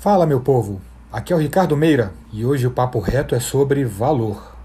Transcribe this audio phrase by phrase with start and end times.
[0.00, 0.80] Fala, meu povo!
[1.12, 4.56] Aqui é o Ricardo Meira e hoje o papo reto é sobre valor.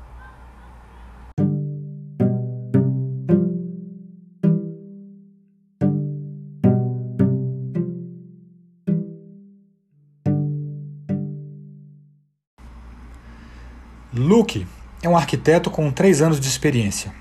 [14.14, 14.68] Luke
[15.02, 17.12] é um arquiteto com três anos de experiência.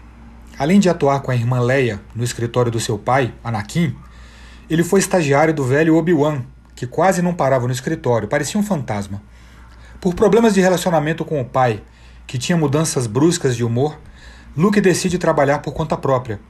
[0.59, 3.96] Além de atuar com a irmã Leia no escritório do seu pai, Anakin,
[4.68, 6.42] ele foi estagiário do velho Obi-Wan,
[6.74, 9.22] que quase não parava no escritório, parecia um fantasma.
[10.00, 11.82] Por problemas de relacionamento com o pai,
[12.26, 13.98] que tinha mudanças bruscas de humor,
[14.56, 16.40] Luke decide trabalhar por conta própria.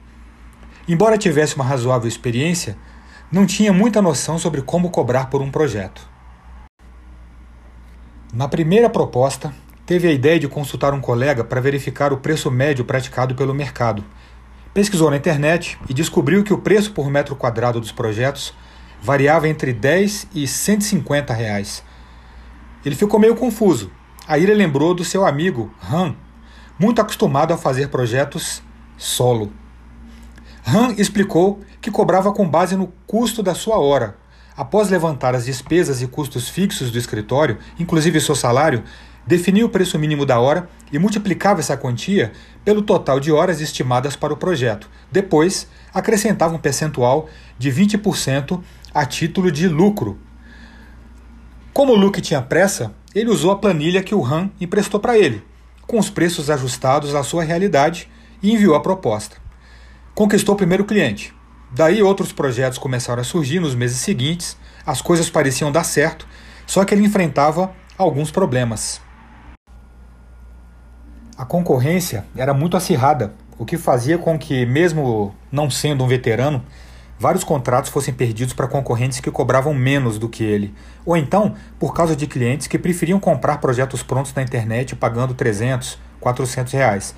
[0.87, 2.77] Embora tivesse uma razoável experiência,
[3.31, 6.07] não tinha muita noção sobre como cobrar por um projeto.
[8.33, 9.53] Na primeira proposta,
[9.85, 14.03] teve a ideia de consultar um colega para verificar o preço médio praticado pelo mercado.
[14.73, 18.53] Pesquisou na internet e descobriu que o preço por metro quadrado dos projetos
[19.03, 21.83] variava entre 10 e 150 reais.
[22.85, 23.91] Ele ficou meio confuso.
[24.25, 26.15] Aí ele lembrou do seu amigo Han,
[26.79, 28.63] muito acostumado a fazer projetos
[28.97, 29.51] solo.
[30.65, 34.15] Han explicou que cobrava com base no custo da sua hora.
[34.55, 38.83] Após levantar as despesas e custos fixos do escritório, inclusive seu salário,
[39.27, 42.31] definia o preço mínimo da hora e multiplicava essa quantia
[42.63, 44.89] pelo total de horas estimadas para o projeto.
[45.11, 47.27] Depois, acrescentava um percentual
[47.63, 48.61] de 20%
[48.93, 50.19] a título de lucro.
[51.71, 55.41] Como o Luke tinha pressa, ele usou a planilha que o Han emprestou para ele,
[55.87, 58.09] com os preços ajustados à sua realidade,
[58.41, 59.37] e enviou a proposta.
[60.13, 61.33] Conquistou o primeiro cliente.
[61.71, 66.27] Daí outros projetos começaram a surgir nos meses seguintes, as coisas pareciam dar certo,
[66.67, 69.01] só que ele enfrentava alguns problemas.
[71.37, 76.63] A concorrência era muito acirrada, o que fazia com que, mesmo não sendo um veterano,
[77.19, 80.73] vários contratos fossem perdidos para concorrentes que cobravam menos do que ele,
[81.05, 85.97] ou então por causa de clientes que preferiam comprar projetos prontos na internet pagando 300,
[86.19, 87.15] 400 reais.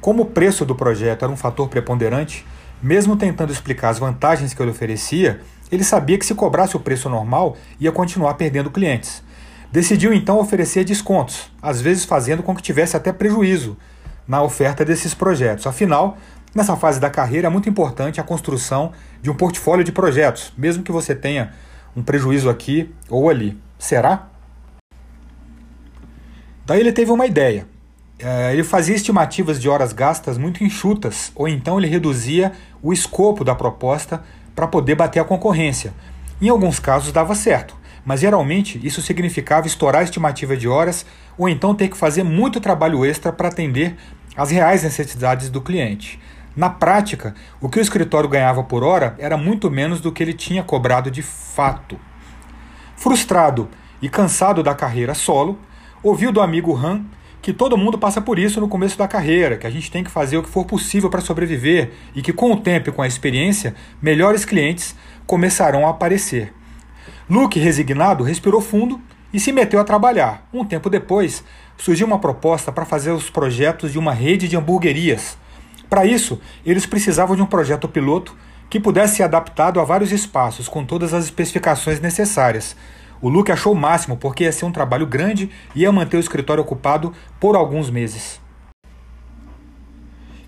[0.00, 2.44] Como o preço do projeto era um fator preponderante,
[2.82, 5.40] mesmo tentando explicar as vantagens que ele oferecia,
[5.70, 9.22] ele sabia que se cobrasse o preço normal ia continuar perdendo clientes.
[9.70, 13.76] Decidiu então oferecer descontos, às vezes fazendo com que tivesse até prejuízo
[14.28, 15.66] na oferta desses projetos.
[15.66, 16.18] Afinal,
[16.54, 20.82] nessa fase da carreira é muito importante a construção de um portfólio de projetos, mesmo
[20.82, 21.52] que você tenha
[21.96, 23.58] um prejuízo aqui ou ali.
[23.78, 24.28] Será?
[26.64, 27.66] Daí ele teve uma ideia.
[28.18, 32.52] É, ele fazia estimativas de horas gastas muito enxutas, ou então ele reduzia
[32.82, 34.22] o escopo da proposta
[34.54, 35.92] para poder bater a concorrência.
[36.40, 41.06] Em alguns casos dava certo mas geralmente isso significava estourar a estimativa de horas
[41.38, 43.96] ou então ter que fazer muito trabalho extra para atender
[44.36, 46.20] às reais necessidades do cliente.
[46.56, 50.34] Na prática, o que o escritório ganhava por hora era muito menos do que ele
[50.34, 51.98] tinha cobrado de fato.
[52.96, 53.68] Frustrado
[54.00, 55.58] e cansado da carreira solo,
[56.02, 57.04] ouviu do amigo Han
[57.42, 60.10] que todo mundo passa por isso no começo da carreira, que a gente tem que
[60.10, 63.06] fazer o que for possível para sobreviver e que com o tempo e com a
[63.06, 64.94] experiência, melhores clientes
[65.26, 66.54] começarão a aparecer.
[67.28, 69.00] Luke, resignado, respirou fundo
[69.34, 70.46] e se meteu a trabalhar.
[70.52, 71.42] Um tempo depois,
[71.76, 75.36] surgiu uma proposta para fazer os projetos de uma rede de hamburguerias.
[75.92, 78.34] Para isso, eles precisavam de um projeto piloto
[78.70, 82.74] que pudesse ser adaptado a vários espaços, com todas as especificações necessárias.
[83.20, 86.20] O Luke achou o máximo porque ia ser um trabalho grande e ia manter o
[86.20, 88.40] escritório ocupado por alguns meses.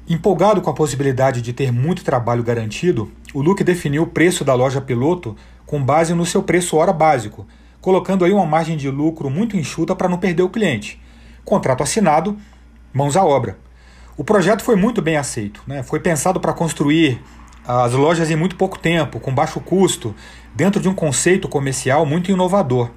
[0.09, 4.55] Empolgado com a possibilidade de ter muito trabalho garantido, o Luke definiu o preço da
[4.55, 7.47] loja piloto com base no seu preço hora básico,
[7.83, 10.99] colocando aí uma margem de lucro muito enxuta para não perder o cliente.
[11.45, 12.35] Contrato assinado,
[12.95, 13.63] mãos à obra.
[14.17, 15.83] O projeto foi muito bem aceito, né?
[15.83, 17.21] foi pensado para construir
[17.67, 20.15] as lojas em muito pouco tempo, com baixo custo,
[20.55, 22.91] dentro de um conceito comercial muito inovador.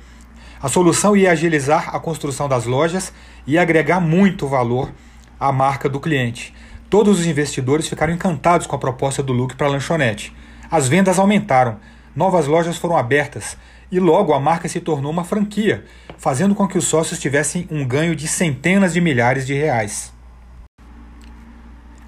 [0.61, 3.11] A solução ia agilizar a construção das lojas
[3.47, 4.91] e agregar muito valor
[5.39, 6.53] à marca do cliente.
[6.87, 10.35] Todos os investidores ficaram encantados com a proposta do Luke para a lanchonete.
[10.69, 11.77] As vendas aumentaram,
[12.15, 13.57] novas lojas foram abertas
[13.91, 15.83] e logo a marca se tornou uma franquia,
[16.15, 20.15] fazendo com que os sócios tivessem um ganho de centenas de milhares de reais.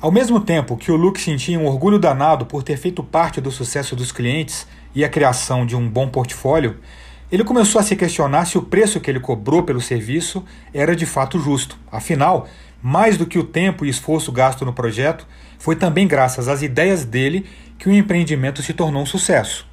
[0.02, 3.52] Ao mesmo tempo que o Luke sentia um orgulho danado por ter feito parte do
[3.52, 4.66] sucesso dos clientes
[4.96, 6.78] e a criação de um bom portfólio,
[7.30, 10.42] ele começou a se questionar se o preço que ele cobrou pelo serviço
[10.74, 11.78] era de fato justo.
[11.92, 12.48] Afinal,
[12.82, 17.04] mais do que o tempo e esforço gasto no projeto, foi também graças às ideias
[17.04, 17.46] dele
[17.78, 19.68] que o empreendimento se tornou um sucesso.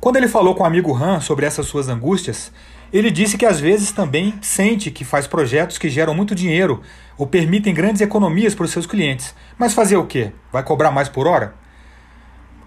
[0.00, 2.50] Quando ele falou com o amigo Han sobre essas suas angústias,
[2.92, 6.82] ele disse que às vezes também sente que faz projetos que geram muito dinheiro
[7.16, 9.34] ou permitem grandes economias para os seus clientes.
[9.58, 10.32] Mas fazer o quê?
[10.52, 11.54] Vai cobrar mais por hora?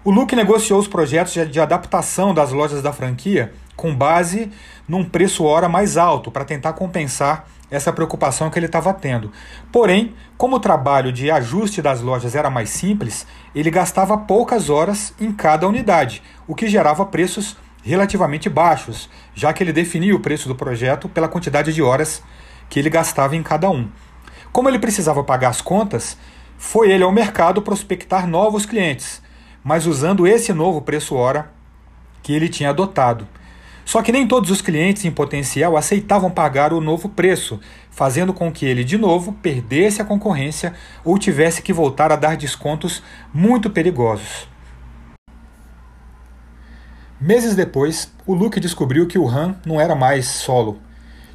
[0.04, 4.50] O Luke negociou os projetos de adaptação das lojas da franquia com base
[4.86, 9.32] num preço hora mais alto para tentar compensar essa preocupação que ele estava tendo.
[9.72, 15.14] Porém, como o trabalho de ajuste das lojas era mais simples, ele gastava poucas horas
[15.18, 20.48] em cada unidade, o que gerava preços relativamente baixos, já que ele definia o preço
[20.48, 22.22] do projeto pela quantidade de horas
[22.68, 23.88] que ele gastava em cada um.
[24.52, 26.16] Como ele precisava pagar as contas,
[26.56, 29.22] foi ele ao mercado prospectar novos clientes
[29.64, 31.50] mas usando esse novo preço hora
[32.22, 33.26] que ele tinha adotado.
[33.84, 37.58] Só que nem todos os clientes em potencial aceitavam pagar o novo preço,
[37.90, 40.72] fazendo com que ele de novo perdesse a concorrência
[41.04, 43.02] ou tivesse que voltar a dar descontos
[43.34, 44.51] muito perigosos.
[47.24, 50.80] Meses depois, o Luke descobriu que o Han não era mais solo.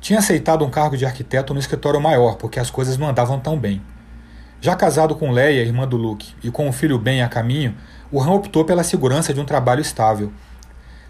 [0.01, 3.57] Tinha aceitado um cargo de arquiteto no escritório maior, porque as coisas não andavam tão
[3.57, 3.81] bem.
[4.59, 7.73] Já casado com Leia, irmã do Luke, e com o filho Ben a caminho,
[8.11, 10.29] o Han optou pela segurança de um trabalho estável.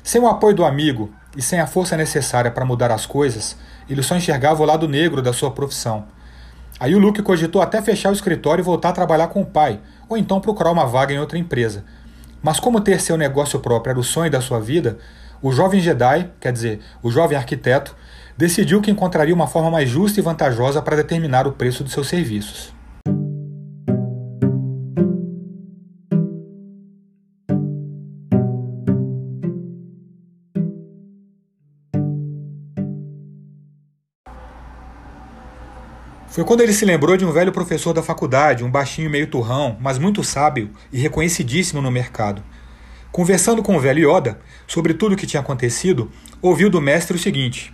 [0.04, 3.58] Sem o apoio do amigo e sem a força necessária para mudar as coisas,
[3.90, 6.06] ele só enxergava o lado negro da sua profissão.
[6.80, 9.80] Aí o Luke cogitou até fechar o escritório e voltar a trabalhar com o pai,
[10.08, 11.84] ou então procurar uma vaga em outra empresa.
[12.42, 14.98] Mas como ter seu negócio próprio era o sonho da sua vida,
[15.42, 17.96] o jovem Jedi, quer dizer, o jovem arquiteto,
[18.38, 22.08] decidiu que encontraria uma forma mais justa e vantajosa para determinar o preço dos seus
[22.08, 22.77] serviços.
[36.38, 39.76] Foi quando ele se lembrou de um velho professor da faculdade, um baixinho meio turrão,
[39.82, 42.44] mas muito sábio e reconhecidíssimo no mercado.
[43.12, 47.20] Conversando com o velho Yoda sobre tudo o que tinha acontecido, ouviu do mestre o
[47.20, 47.74] seguinte: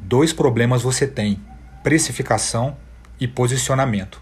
[0.00, 1.40] Dois problemas você tem:
[1.84, 2.76] precificação
[3.20, 4.20] e posicionamento.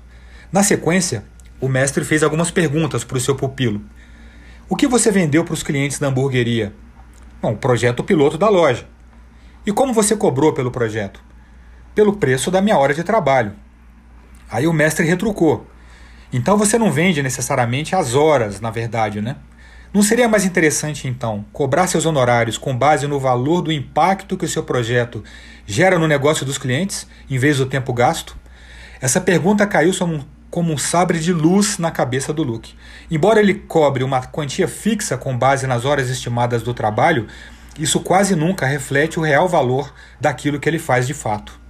[0.52, 1.24] Na sequência,
[1.58, 3.80] o mestre fez algumas perguntas para o seu pupilo.
[4.68, 6.74] O que você vendeu para os clientes da hamburgueria?
[7.40, 8.86] Bom, projeto piloto da loja.
[9.64, 11.31] E como você cobrou pelo projeto?
[11.94, 13.52] Pelo preço da minha hora de trabalho.
[14.50, 15.66] Aí o mestre retrucou.
[16.32, 19.36] Então você não vende necessariamente as horas, na verdade, né?
[19.92, 24.46] Não seria mais interessante, então, cobrar seus honorários com base no valor do impacto que
[24.46, 25.22] o seu projeto
[25.66, 28.34] gera no negócio dos clientes, em vez do tempo gasto?
[29.02, 29.92] Essa pergunta caiu
[30.50, 32.74] como um sabre de luz na cabeça do Luke.
[33.10, 37.26] Embora ele cobre uma quantia fixa com base nas horas estimadas do trabalho,
[37.78, 41.61] isso quase nunca reflete o real valor daquilo que ele faz de fato.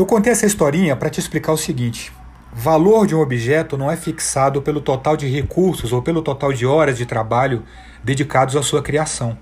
[0.00, 2.10] Eu contei essa historinha para te explicar o seguinte:
[2.54, 6.64] valor de um objeto não é fixado pelo total de recursos ou pelo total de
[6.64, 7.64] horas de trabalho
[8.02, 9.36] dedicados à sua criação.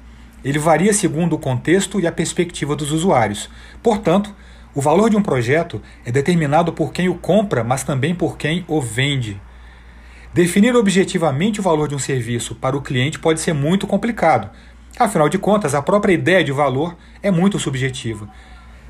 [0.44, 3.48] Ele varia segundo o contexto e a perspectiva dos usuários.
[3.84, 4.34] Portanto,
[4.74, 8.64] o valor de um projeto é determinado por quem o compra, mas também por quem
[8.66, 9.40] o vende.
[10.34, 14.50] Definir objetivamente o valor de um serviço para o cliente pode ser muito complicado.
[14.98, 18.28] Afinal de contas, a própria ideia de valor é muito subjetiva.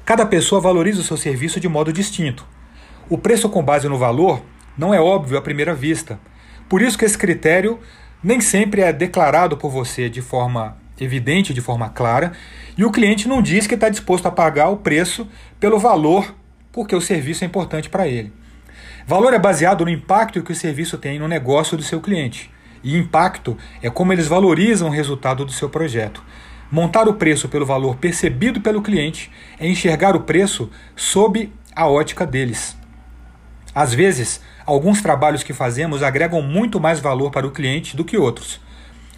[0.08, 2.46] Cada pessoa valoriza o seu serviço de modo distinto.
[3.10, 4.43] O preço com base no valor
[4.75, 6.19] não é óbvio à primeira vista.
[6.66, 7.78] Por isso que esse critério
[8.25, 12.32] nem sempre é declarado por você de forma evidente, de forma clara,
[12.75, 15.28] e o cliente não diz que está disposto a pagar o preço
[15.60, 16.34] pelo valor,
[16.72, 18.32] porque o serviço é importante para ele.
[19.06, 22.50] Valor é baseado no impacto que o serviço tem no negócio do seu cliente.
[22.83, 26.25] E impacto é como eles valorizam o resultado do seu projeto.
[26.70, 32.26] Montar o preço pelo valor percebido pelo cliente é enxergar o preço sob a ótica
[32.26, 32.76] deles.
[33.75, 38.18] Às vezes, alguns trabalhos que fazemos agregam muito mais valor para o cliente do que
[38.18, 38.60] outros.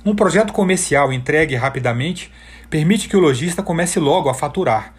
[0.05, 2.31] Um projeto comercial entregue rapidamente
[2.69, 4.95] permite que o lojista comece logo a faturar.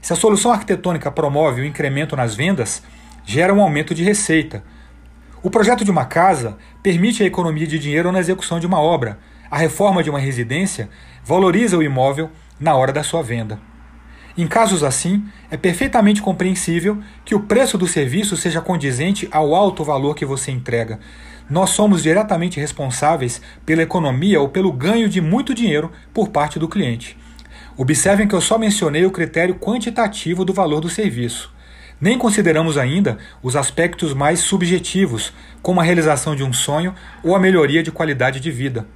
[0.00, 2.82] Se a solução arquitetônica promove o incremento nas vendas,
[3.26, 4.64] gera um aumento de receita.
[5.42, 9.18] O projeto de uma casa permite a economia de dinheiro na execução de uma obra.
[9.50, 10.88] A reforma de uma residência
[11.24, 12.30] valoriza o imóvel
[12.60, 13.58] na hora da sua venda.
[14.38, 19.82] Em casos assim, é perfeitamente compreensível que o preço do serviço seja condizente ao alto
[19.82, 21.00] valor que você entrega.
[21.50, 26.68] Nós somos diretamente responsáveis pela economia ou pelo ganho de muito dinheiro por parte do
[26.68, 27.18] cliente.
[27.76, 31.52] Observem que eu só mencionei o critério quantitativo do valor do serviço.
[32.00, 37.40] Nem consideramos ainda os aspectos mais subjetivos, como a realização de um sonho ou a
[37.40, 38.86] melhoria de qualidade de vida.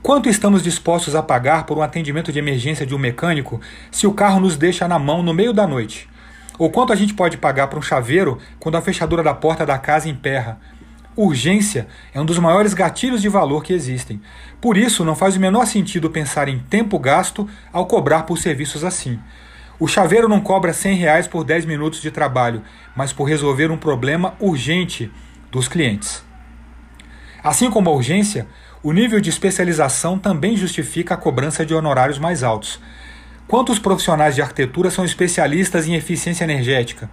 [0.00, 4.14] Quanto estamos dispostos a pagar por um atendimento de emergência de um mecânico se o
[4.14, 6.08] carro nos deixa na mão no meio da noite?
[6.56, 9.76] Ou quanto a gente pode pagar para um chaveiro quando a fechadura da porta da
[9.76, 10.60] casa emperra?
[11.16, 14.22] Urgência é um dos maiores gatilhos de valor que existem.
[14.60, 18.84] Por isso, não faz o menor sentido pensar em tempo gasto ao cobrar por serviços
[18.84, 19.18] assim.
[19.80, 22.62] O chaveiro não cobra 100 reais por 10 minutos de trabalho,
[22.94, 25.10] mas por resolver um problema urgente
[25.50, 26.24] dos clientes.
[27.42, 28.46] Assim como a urgência,
[28.82, 32.78] o nível de especialização também justifica a cobrança de honorários mais altos.
[33.48, 37.10] Quantos profissionais de arquitetura são especialistas em eficiência energética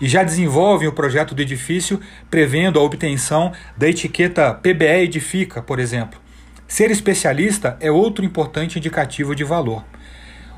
[0.00, 2.00] e já desenvolvem o projeto do edifício
[2.30, 6.20] prevendo a obtenção da etiqueta PBE Edifica, por exemplo?
[6.66, 9.82] Ser especialista é outro importante indicativo de valor.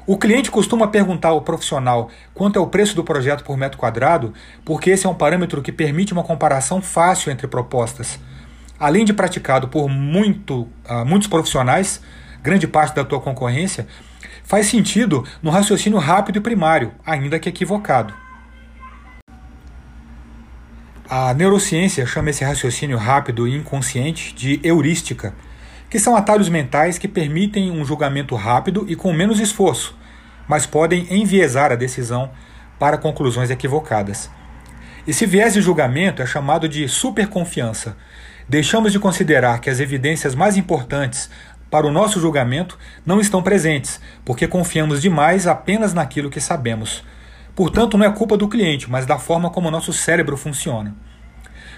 [0.07, 4.35] O cliente costuma perguntar ao profissional quanto é o preço do projeto por metro quadrado,
[4.65, 8.19] porque esse é um parâmetro que permite uma comparação fácil entre propostas.
[8.81, 12.01] Além de praticado por muito, uh, muitos profissionais,
[12.43, 13.87] grande parte da tua concorrência,
[14.43, 18.15] faz sentido no raciocínio rápido e primário, ainda que equivocado.
[21.09, 25.35] A neurociência chama esse raciocínio rápido e inconsciente de heurística
[25.91, 29.99] que são atalhos mentais que permitem um julgamento rápido e com menos esforço,
[30.47, 32.31] mas podem enviesar a decisão
[32.79, 34.31] para conclusões equivocadas.
[35.07, 37.97] Esse viés de julgamento é chamado de superconfiança.
[38.51, 41.31] Deixamos de considerar que as evidências mais importantes
[41.71, 42.77] para o nosso julgamento
[43.07, 47.05] não estão presentes, porque confiamos demais apenas naquilo que sabemos.
[47.55, 50.97] Portanto, não é culpa do cliente, mas da forma como o nosso cérebro funciona.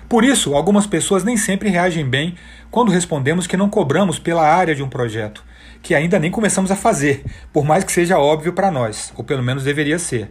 [0.08, 2.36] Por isso, algumas pessoas nem sempre reagem bem
[2.70, 5.44] quando respondemos que não cobramos pela área de um projeto,
[5.82, 9.42] que ainda nem começamos a fazer, por mais que seja óbvio para nós, ou pelo
[9.42, 10.30] menos deveria ser.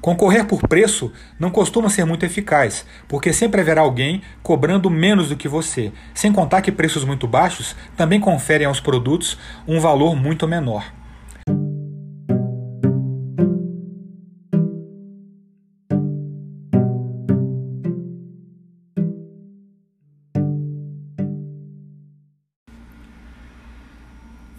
[0.00, 5.36] Concorrer por preço não costuma ser muito eficaz, porque sempre haverá alguém cobrando menos do
[5.36, 9.36] que você, sem contar que preços muito baixos também conferem aos produtos
[9.66, 10.84] um valor muito menor.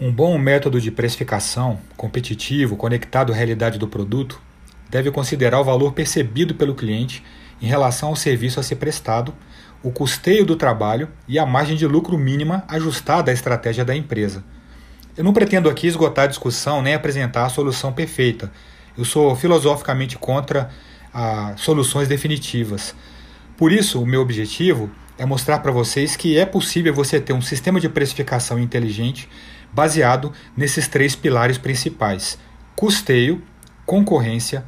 [0.01, 4.41] Um bom método de precificação, competitivo, conectado à realidade do produto,
[4.89, 7.24] deve considerar o valor percebido pelo cliente
[7.62, 9.34] em relação ao serviço a ser prestado,
[9.84, 14.43] o custeio do trabalho e a margem de lucro mínima ajustada à estratégia da empresa.
[15.15, 18.51] Eu não pretendo aqui esgotar a discussão nem apresentar a solução perfeita.
[18.98, 20.69] Eu sou filosoficamente contra
[21.58, 22.96] soluções definitivas.
[23.58, 27.41] Por isso, o meu objetivo é mostrar para vocês que é possível você ter um
[27.41, 29.27] sistema de precificação inteligente
[29.74, 32.38] baseado nesses três pilares principais:
[32.75, 33.41] custeio,
[33.86, 34.63] concorrência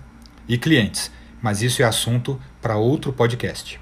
[0.52, 1.10] e clientes.
[1.42, 3.80] Mas isso é assunto para outro podcast.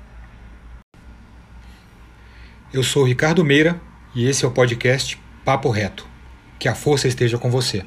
[2.72, 3.82] Eu sou Ricardo Meira
[4.14, 6.08] e esse é o podcast Papo Reto.
[6.60, 7.84] Que a força esteja com você.